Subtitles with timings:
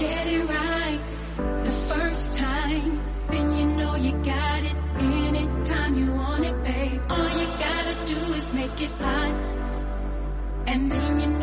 [0.00, 1.00] get it right
[1.36, 4.76] the first time, then you know you got it.
[4.98, 7.02] Anytime you want it, babe.
[7.10, 9.34] All you gotta do is make it hot.
[10.66, 11.39] And then you know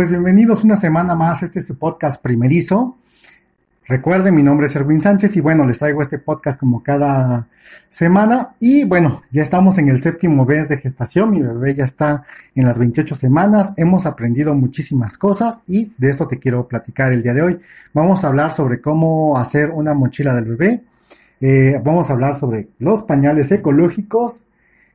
[0.00, 2.96] pues bienvenidos una semana más este su podcast primerizo.
[3.86, 7.48] Recuerden, mi nombre es Erwin Sánchez y bueno, les traigo este podcast como cada
[7.90, 8.54] semana.
[8.60, 12.64] Y bueno, ya estamos en el séptimo mes de gestación, mi bebé ya está en
[12.64, 17.34] las 28 semanas, hemos aprendido muchísimas cosas y de esto te quiero platicar el día
[17.34, 17.60] de hoy.
[17.92, 20.80] Vamos a hablar sobre cómo hacer una mochila del bebé,
[21.42, 24.44] eh, vamos a hablar sobre los pañales ecológicos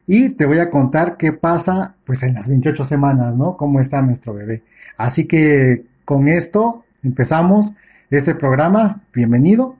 [0.07, 3.57] y te voy a contar qué pasa pues en las 28 semanas, ¿no?
[3.57, 4.63] Cómo está nuestro bebé.
[4.97, 7.73] Así que con esto empezamos
[8.09, 9.01] este programa.
[9.13, 9.77] Bienvenido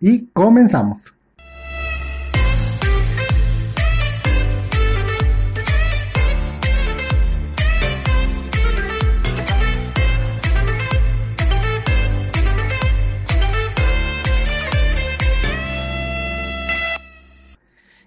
[0.00, 1.12] y comenzamos.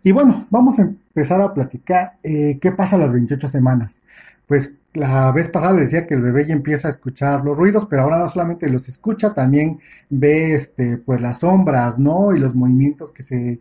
[0.05, 4.01] Y bueno, vamos a empezar a platicar eh, qué pasa las 28 semanas.
[4.47, 8.03] Pues la vez pasada decía que el bebé ya empieza a escuchar los ruidos, pero
[8.03, 12.35] ahora no solamente los escucha, también ve este, pues las sombras, ¿no?
[12.35, 13.59] Y los movimientos que se,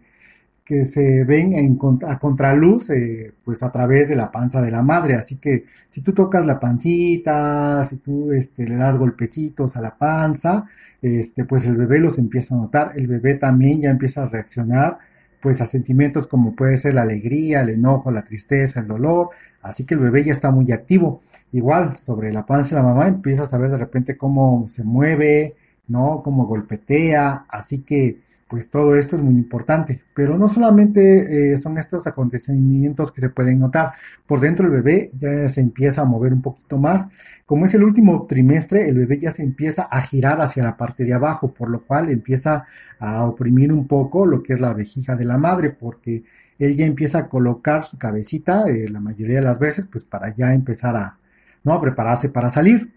[0.65, 4.83] que se ven en, a contraluz, eh, pues a través de la panza de la
[4.83, 5.15] madre.
[5.15, 9.97] Así que si tú tocas la pancita, si tú este, le das golpecitos a la
[9.97, 10.65] panza,
[11.01, 12.93] este, pues el bebé los empieza a notar.
[12.97, 14.99] El bebé también ya empieza a reaccionar
[15.43, 19.31] pues a sentimientos como puede ser la alegría, el enojo, la tristeza, el dolor,
[19.63, 21.23] así que el bebé ya está muy activo.
[21.53, 25.55] Igual, sobre la panza la mamá empiezas a ver de repente cómo se mueve,
[25.89, 26.23] ¿no?
[26.23, 28.19] Cómo golpetea, así que
[28.53, 30.03] pues todo esto es muy importante.
[30.13, 33.93] Pero no solamente eh, son estos acontecimientos que se pueden notar.
[34.27, 37.09] Por dentro el bebé ya se empieza a mover un poquito más.
[37.47, 41.03] Como es el último trimestre, el bebé ya se empieza a girar hacia la parte
[41.03, 42.67] de abajo, por lo cual empieza
[42.99, 46.23] a oprimir un poco lo que es la vejiga de la madre, porque
[46.59, 50.37] él ya empieza a colocar su cabecita, eh, la mayoría de las veces, pues para
[50.37, 51.17] ya empezar a,
[51.65, 51.73] ¿no?
[51.73, 52.93] a prepararse para salir.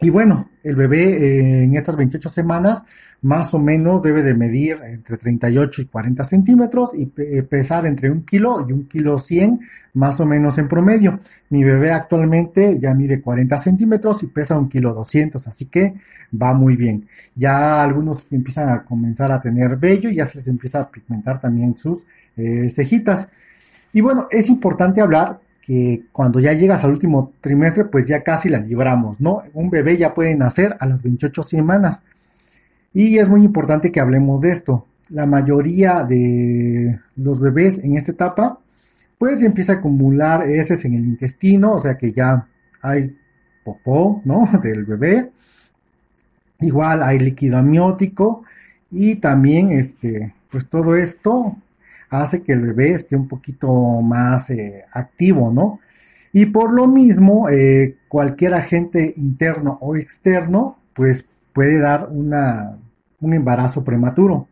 [0.00, 2.84] Y bueno, el bebé eh, en estas 28 semanas
[3.22, 8.10] más o menos debe de medir entre 38 y 40 centímetros y eh, pesar entre
[8.10, 9.60] un kilo y un kilo 100
[9.94, 11.18] más o menos en promedio.
[11.48, 15.94] Mi bebé actualmente ya mide 40 centímetros y pesa un kilo 200, así que
[16.40, 17.08] va muy bien.
[17.34, 21.40] Ya algunos empiezan a comenzar a tener vello y ya se les empieza a pigmentar
[21.40, 22.04] también sus
[22.36, 23.28] eh, cejitas.
[23.94, 28.48] Y bueno, es importante hablar que cuando ya llegas al último trimestre, pues ya casi
[28.48, 29.42] la libramos, ¿no?
[29.52, 32.04] Un bebé ya puede nacer a las 28 semanas.
[32.94, 34.86] Y es muy importante que hablemos de esto.
[35.10, 38.60] La mayoría de los bebés en esta etapa,
[39.18, 42.46] pues empieza a acumular heces en el intestino, o sea que ya
[42.80, 43.16] hay
[43.64, 44.48] popó, ¿no?
[44.62, 45.30] Del bebé.
[46.60, 48.44] Igual hay líquido amniótico
[48.92, 51.56] y también, este, pues todo esto
[52.10, 53.68] hace que el bebé esté un poquito
[54.02, 55.80] más eh, activo, ¿no?
[56.32, 62.76] Y por lo mismo, eh, cualquier agente interno o externo, pues puede dar una,
[63.20, 64.46] un embarazo prematuro.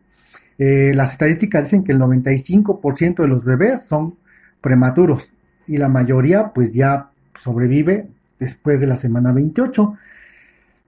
[0.57, 4.15] Eh, las estadísticas dicen que el 95% de los bebés son
[4.61, 5.31] prematuros
[5.67, 8.07] y la mayoría pues ya sobrevive
[8.39, 9.95] después de la semana 28.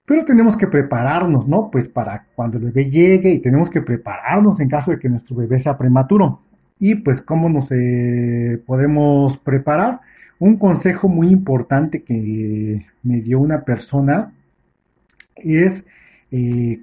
[0.04, 1.70] Pero tenemos que prepararnos, ¿no?
[1.70, 5.36] Pues para cuando el bebé llegue y tenemos que prepararnos en caso de que nuestro
[5.36, 6.40] bebé sea prematuro.
[6.78, 10.00] Y pues cómo nos eh, podemos preparar.
[10.38, 14.32] Un consejo muy importante que me dio una persona
[15.36, 15.84] es
[16.30, 16.80] eh,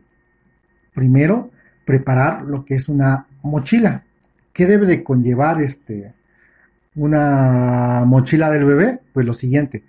[0.93, 1.51] primero
[1.85, 4.03] preparar lo que es una mochila.
[4.51, 6.13] ¿Qué debe de conllevar este
[6.95, 8.99] una mochila del bebé?
[9.13, 9.83] Pues lo siguiente,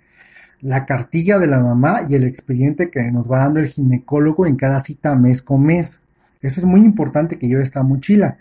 [0.61, 4.55] la cartilla de la mamá y el expediente que nos va dando el ginecólogo en
[4.55, 6.01] cada cita mes con mes.
[6.41, 8.37] Eso es muy importante que lleve esta mochila.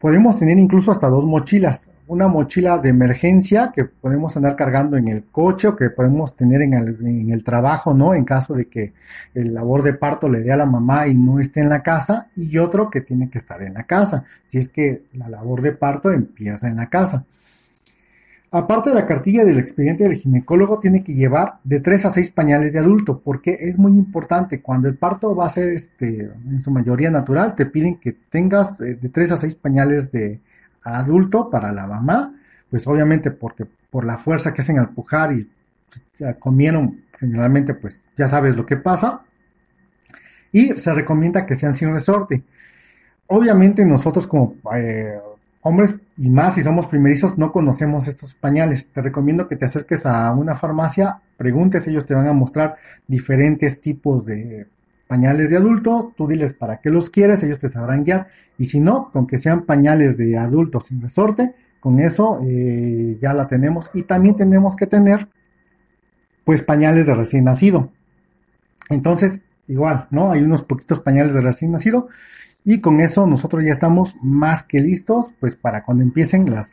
[0.00, 1.90] Podemos tener incluso hasta dos mochilas.
[2.08, 6.62] Una mochila de emergencia que podemos andar cargando en el coche o que podemos tener
[6.62, 8.14] en el, en el trabajo, ¿no?
[8.14, 8.92] En caso de que
[9.34, 12.28] el labor de parto le dé a la mamá y no esté en la casa.
[12.36, 14.24] Y otro que tiene que estar en la casa.
[14.46, 17.24] Si es que la labor de parto empieza en la casa.
[18.50, 22.30] Aparte de la cartilla del expediente del ginecólogo, tiene que llevar de 3 a 6
[22.30, 24.62] pañales de adulto, porque es muy importante.
[24.62, 28.78] Cuando el parto va a ser este, en su mayoría natural, te piden que tengas
[28.78, 30.40] de 3 a 6 pañales de
[30.82, 32.34] adulto para la mamá,
[32.70, 35.48] pues obviamente porque por la fuerza que hacen al pujar y
[36.18, 39.22] ya comieron, generalmente pues ya sabes lo que pasa.
[40.52, 42.42] Y se recomienda que sean sin resorte.
[43.26, 45.18] Obviamente nosotros como eh,
[45.66, 48.92] hombres y más si somos primerizos no conocemos estos pañales.
[48.92, 52.76] Te recomiendo que te acerques a una farmacia, preguntes, ellos te van a mostrar
[53.08, 54.68] diferentes tipos de
[55.08, 58.28] pañales de adulto, tú diles para qué los quieres, ellos te sabrán guiar.
[58.58, 63.32] Y si no, con que sean pañales de adulto sin resorte, con eso eh, ya
[63.32, 63.90] la tenemos.
[63.92, 65.28] Y también tenemos que tener,
[66.44, 67.90] pues, pañales de recién nacido.
[68.88, 70.30] Entonces, igual, ¿no?
[70.30, 72.08] Hay unos poquitos pañales de recién nacido
[72.66, 76.72] y con eso nosotros ya estamos más que listos, pues para cuando empiecen las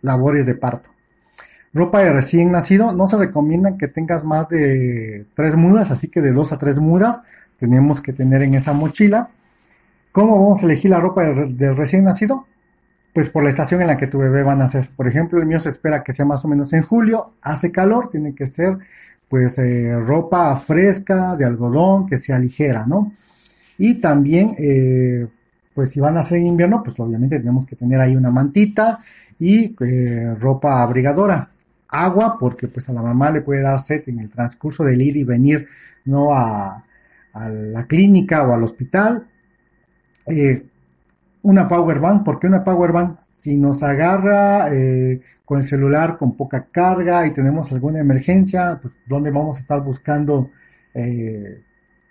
[0.00, 0.88] labores de parto.
[1.74, 6.22] Ropa de recién nacido, no se recomienda que tengas más de tres mudas, así que
[6.22, 7.20] de dos a tres mudas
[7.58, 9.28] tenemos que tener en esa mochila.
[10.12, 12.46] ¿Cómo vamos a elegir la ropa de, recién nacido?
[13.12, 14.88] Pues por la estación en la que tu bebé va a nacer.
[14.96, 18.08] Por ejemplo, el mío se espera que sea más o menos en julio, hace calor,
[18.08, 18.78] tiene que ser
[19.28, 23.12] pues eh, ropa fresca, de algodón, que sea ligera, ¿no?
[23.78, 25.26] Y también, eh,
[25.74, 29.00] pues si van a ser invierno, pues obviamente tenemos que tener ahí una mantita
[29.38, 31.50] y eh, ropa abrigadora.
[31.88, 35.16] Agua, porque pues a la mamá le puede dar sed en el transcurso del ir
[35.16, 35.68] y venir,
[36.04, 36.34] ¿no?
[36.34, 36.82] A,
[37.34, 39.26] la clínica o al hospital.
[40.26, 40.64] Eh,
[41.42, 44.70] una power bank, porque una power bank, si nos agarra
[45.44, 49.82] con el celular con poca carga y tenemos alguna emergencia, pues dónde vamos a estar
[49.82, 50.50] buscando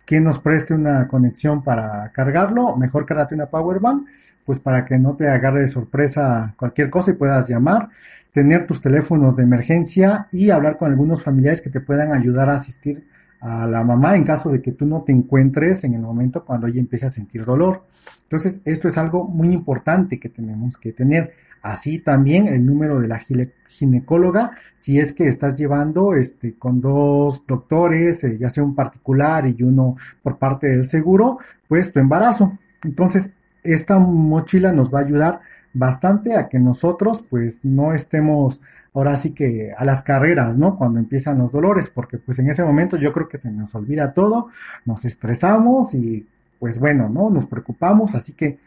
[0.06, 4.08] quien nos preste una conexión para cargarlo, mejor cárgate una power bank,
[4.46, 7.90] pues para que no te agarre de sorpresa cualquier cosa y puedas llamar,
[8.34, 12.56] tener tus teléfonos de emergencia y hablar con algunos familiares que te puedan ayudar a
[12.56, 13.04] asistir
[13.44, 16.68] a la mamá en caso de que tú no te encuentres en el momento cuando
[16.68, 17.84] ella empiece a sentir dolor.
[18.24, 21.34] Entonces, esto es algo muy importante que tenemos que tener.
[21.62, 23.20] Así también el número de la
[23.68, 29.46] ginecóloga, si es que estás llevando este con dos doctores, eh, ya sea un particular
[29.46, 32.58] y uno por parte del seguro, pues tu embarazo.
[32.82, 35.42] Entonces, esta mochila nos va a ayudar
[35.74, 38.62] bastante a que nosotros pues no estemos
[38.94, 40.78] ahora sí que a las carreras, ¿no?
[40.78, 44.14] Cuando empiezan los dolores, porque pues en ese momento yo creo que se nos olvida
[44.14, 44.50] todo,
[44.86, 46.28] nos estresamos y
[46.60, 47.30] pues bueno, ¿no?
[47.30, 48.60] Nos preocupamos, así que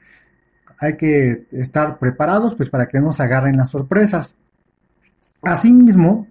[0.78, 4.37] hay que estar preparados pues para que nos agarren las sorpresas.
[5.43, 6.26] Asimismo,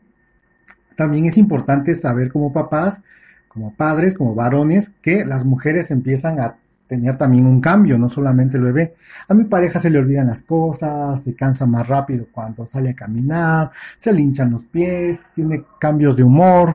[0.98, 3.02] también es importante saber como papás,
[3.48, 6.58] como padres, como varones, que las mujeres empiezan a
[6.88, 8.96] tener también un cambio, no solamente el bebé.
[9.28, 12.96] A mi pareja se le olvidan las cosas, se cansa más rápido cuando sale a
[12.96, 16.74] caminar, se le hinchan los pies, tiene cambios de humor.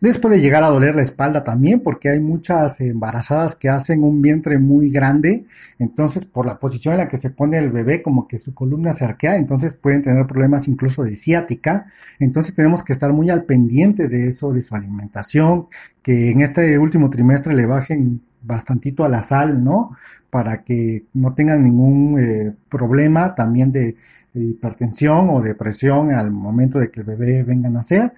[0.00, 4.20] Les puede llegar a doler la espalda también porque hay muchas embarazadas que hacen un
[4.20, 5.46] vientre muy grande,
[5.78, 8.92] entonces por la posición en la que se pone el bebé como que su columna
[8.92, 11.86] se arquea, entonces pueden tener problemas incluso de ciática,
[12.18, 15.68] entonces tenemos que estar muy al pendiente de eso, de su alimentación,
[16.02, 19.96] que en este último trimestre le bajen bastantito a la sal, ¿no?
[20.30, 23.96] Para que no tengan ningún eh, problema también de,
[24.34, 28.12] hipertensión o de presión al momento de que el bebé venga a nacer.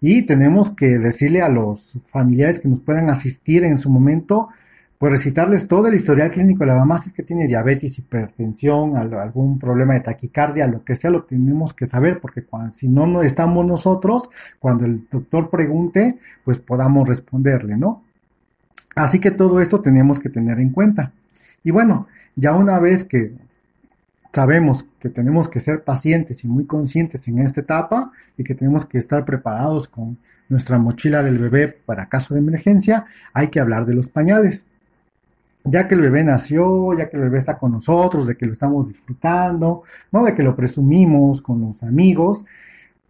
[0.00, 4.48] Y tenemos que decirle a los familiares que nos puedan asistir en su momento,
[4.98, 8.96] pues recitarles todo el historial clínico de la mamá, si es que tiene diabetes, hipertensión,
[8.96, 13.06] algún problema de taquicardia, lo que sea, lo tenemos que saber, porque cuando, si no,
[13.06, 18.02] no estamos nosotros, cuando el doctor pregunte, pues podamos responderle, ¿no?
[18.94, 21.12] Así que todo esto tenemos que tener en cuenta.
[21.64, 23.32] Y bueno, ya una vez que
[24.32, 28.86] sabemos que tenemos que ser pacientes y muy conscientes en esta etapa y que tenemos
[28.86, 30.18] que estar preparados con
[30.48, 34.66] nuestra mochila del bebé para caso de emergencia, hay que hablar de los pañales.
[35.64, 38.52] Ya que el bebé nació, ya que el bebé está con nosotros, de que lo
[38.52, 42.44] estamos disfrutando, no de que lo presumimos con los amigos,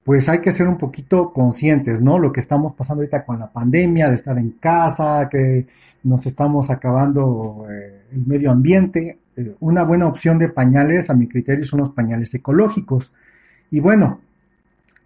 [0.04, 2.18] pues hay que ser un poquito conscientes, ¿no?
[2.18, 5.66] Lo que estamos pasando ahorita con la pandemia, de estar en casa, que
[6.02, 9.18] nos estamos acabando eh, el medio ambiente.
[9.36, 13.14] Eh, una buena opción de pañales, a mi criterio, son los pañales ecológicos.
[13.70, 14.20] Y bueno,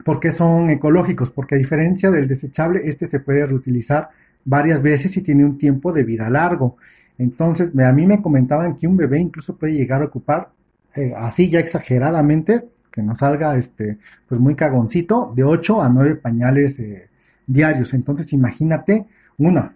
[0.05, 1.31] ¿por qué son ecológicos?
[1.31, 4.09] Porque a diferencia del desechable, este se puede reutilizar
[4.47, 6.77] varias veces y tiene un tiempo de vida largo.
[7.19, 10.51] Entonces, a mí me comentaban que un bebé incluso puede llegar a ocupar,
[10.95, 12.65] eh, así ya exageradamente,
[12.97, 17.11] que nos salga este, pues muy cagoncito, de 8 a 9 pañales eh,
[17.47, 17.93] diarios.
[17.93, 19.05] Entonces imagínate,
[19.37, 19.75] una,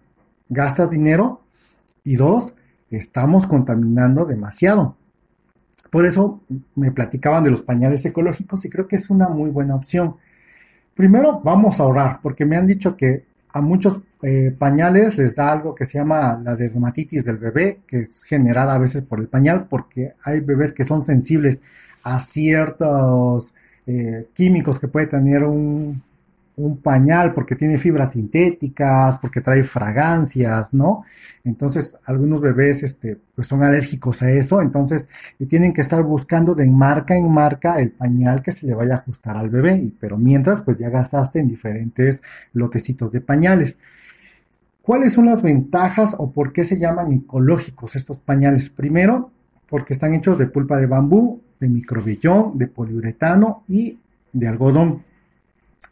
[0.48, 1.42] gastas dinero
[2.02, 2.54] y dos,
[2.90, 4.96] estamos contaminando demasiado.
[5.90, 6.40] Por eso
[6.76, 10.16] me platicaban de los pañales ecológicos y creo que es una muy buena opción.
[10.94, 15.50] Primero, vamos a ahorrar, porque me han dicho que a muchos eh, pañales les da
[15.52, 19.28] algo que se llama la dermatitis del bebé, que es generada a veces por el
[19.28, 21.62] pañal, porque hay bebés que son sensibles
[22.02, 23.54] a ciertos
[23.86, 26.02] eh, químicos que puede tener un,
[26.56, 31.04] un pañal porque tiene fibras sintéticas, porque trae fragancias, ¿no?
[31.44, 35.08] Entonces, algunos bebés, este, pues son alérgicos a eso, entonces
[35.48, 38.98] tienen que estar buscando de marca en marca el pañal que se le vaya a
[38.98, 42.22] ajustar al bebé, pero mientras, pues ya gastaste en diferentes
[42.52, 43.78] lotecitos de pañales.
[44.82, 48.70] ¿Cuáles son las ventajas o por qué se llaman ecológicos estos pañales?
[48.70, 49.30] Primero,
[49.68, 53.98] porque están hechos de pulpa de bambú, de microbillón, de poliuretano y
[54.32, 55.02] de algodón.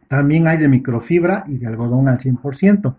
[0.09, 2.95] También hay de microfibra y de algodón al 100%.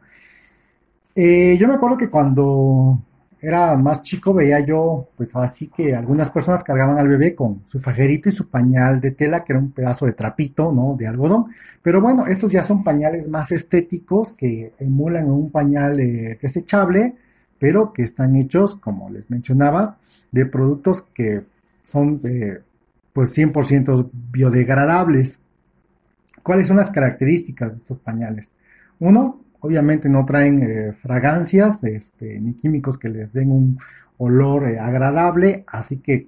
[1.15, 3.01] Eh, yo me acuerdo que cuando
[3.41, 7.79] era más chico veía yo, pues así que algunas personas cargaban al bebé con su
[7.79, 10.95] fajerito y su pañal de tela, que era un pedazo de trapito, ¿no?
[10.97, 11.47] De algodón.
[11.81, 17.15] Pero bueno, estos ya son pañales más estéticos que emulan un pañal eh, desechable,
[17.57, 19.97] pero que están hechos, como les mencionaba,
[20.31, 21.43] de productos que
[21.85, 22.59] son, eh,
[23.13, 25.39] pues 100% biodegradables.
[26.43, 28.51] ¿Cuáles son las características de estos pañales?
[28.99, 33.79] Uno, obviamente no traen eh, fragancias este, ni químicos que les den un
[34.17, 36.27] olor eh, agradable, así que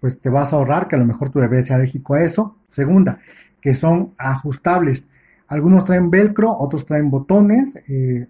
[0.00, 2.56] pues te vas a ahorrar que a lo mejor tu bebé sea alérgico a eso.
[2.68, 3.18] Segunda,
[3.60, 5.10] que son ajustables.
[5.48, 7.76] Algunos traen velcro, otros traen botones.
[7.88, 8.26] Eh,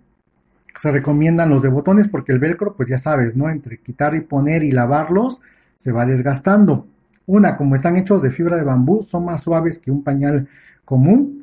[0.76, 3.50] se recomiendan los de botones porque el velcro, pues ya sabes, ¿no?
[3.50, 5.42] Entre quitar y poner y lavarlos,
[5.76, 6.86] se va desgastando.
[7.26, 10.48] Una, como están hechos de fibra de bambú, son más suaves que un pañal
[10.84, 11.37] común,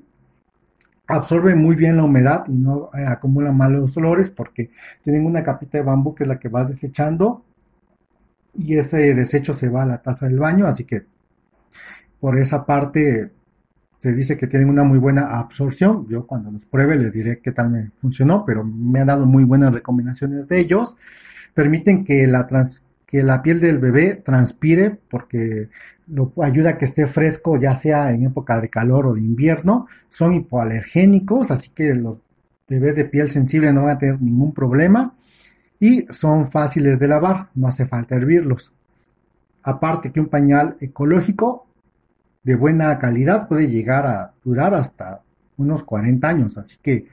[1.08, 4.72] absorbe muy bien la humedad y no eh, acumula malos olores porque
[5.04, 7.44] tienen una capita de bambú que es la que vas desechando
[8.54, 11.04] y ese desecho se va a la taza del baño, así que
[12.20, 13.32] por esa parte
[13.98, 16.08] se dice que tienen una muy buena absorción.
[16.08, 19.44] Yo cuando los pruebe les diré qué tal me funcionó, pero me han dado muy
[19.44, 20.96] buenas recomendaciones de ellos.
[21.54, 22.48] Permiten que la,
[23.06, 25.70] que la piel del bebé transpire porque
[26.08, 29.88] lo ayuda a que esté fresco ya sea en época de calor o de invierno.
[30.10, 32.22] Son hipoalergénicos, así que los
[32.68, 35.16] bebés de piel sensible no van a tener ningún problema
[35.80, 38.74] y son fáciles de lavar, no hace falta hervirlos.
[39.64, 41.68] Aparte que un pañal ecológico
[42.44, 45.22] de buena calidad puede llegar a durar hasta
[45.58, 47.08] unos 40 años, así que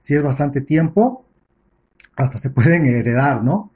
[0.00, 1.26] si es bastante tiempo,
[2.16, 3.72] hasta se pueden heredar, ¿no?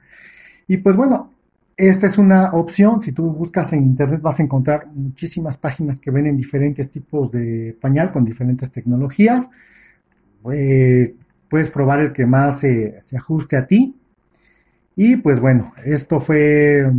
[0.67, 1.32] Y pues bueno,
[1.75, 3.01] esta es una opción.
[3.01, 7.75] Si tú buscas en internet vas a encontrar muchísimas páginas que venden diferentes tipos de
[7.79, 9.49] pañal con diferentes tecnologías.
[10.53, 11.15] Eh,
[11.49, 13.95] puedes probar el que más se ajuste a ti.
[14.95, 16.91] Y pues bueno, esto fue,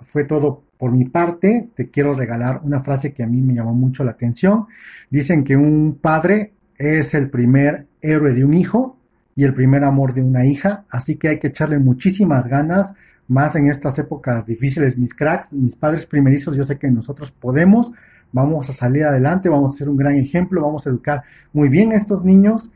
[0.00, 1.68] fue todo por mi parte.
[1.74, 4.66] Te quiero regalar una frase que a mí me llamó mucho la atención.
[5.10, 8.96] Dicen que un padre es el primer héroe de un hijo
[9.34, 10.84] y el primer amor de una hija.
[10.88, 12.94] Así que hay que echarle muchísimas ganas
[13.28, 17.92] más en estas épocas difíciles, mis cracks, mis padres primerizos, yo sé que nosotros podemos,
[18.32, 21.92] vamos a salir adelante, vamos a ser un gran ejemplo, vamos a educar muy bien
[21.92, 22.70] a estos niños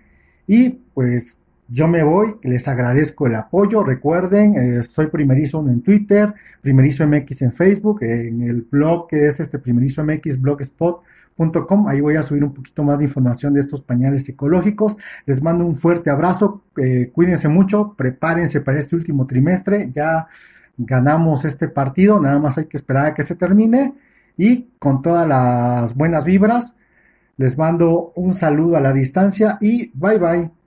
[0.47, 1.39] y pues
[1.73, 7.43] yo me voy, les agradezco el apoyo, recuerden, eh, soy primerizo en Twitter, primerizo MX
[7.43, 12.45] en Facebook, en el blog que es este primerizo MX blogspot.com, ahí voy a subir
[12.45, 17.11] un poquito más de información de estos pañales ecológicos, les mando un fuerte abrazo, eh,
[17.11, 20.29] cuídense mucho, prepárense para este último trimestre, ya
[20.77, 23.95] ganamos este partido, nada más hay que esperar a que se termine.
[24.37, 26.77] Y con todas las buenas vibras,
[27.37, 30.62] les mando un saludo a la distancia y bye bye.